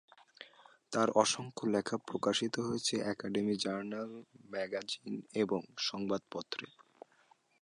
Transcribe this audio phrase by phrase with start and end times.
[0.91, 4.11] তার অসংখ্য লেখা প্রকাশিত হয়েছে একাডেমিক জার্নাল,
[4.51, 6.65] ম্যাগাজিন এবং সংবাদপত্রে।